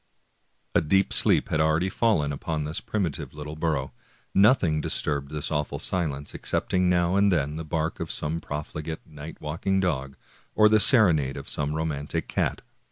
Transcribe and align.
"A 0.73 0.81
deep 0.81 1.13
sleep 1.13 1.49
had 1.49 1.61
already 1.61 1.87
fallen 1.91 2.31
upon 2.31 2.63
this 2.63 2.79
primitive 2.79 3.35
little 3.35 3.55
burgh; 3.55 3.91
nothing 4.33 4.81
disturbed 4.81 5.29
this 5.29 5.51
awful 5.51 5.77
silence 5.77 6.33
excepting 6.33 6.89
now 6.89 7.15
and 7.15 7.31
then 7.31 7.55
the 7.55 7.63
bark 7.63 7.99
of 7.99 8.09
some 8.11 8.41
profligate, 8.41 9.05
night 9.05 9.39
walking 9.39 9.79
dog, 9.79 10.15
or 10.55 10.67
the 10.67 10.79
serenade 10.79 11.37
of 11.37 11.47
some 11.47 11.75
rom.antic 11.75 12.27
cat. 12.27 12.63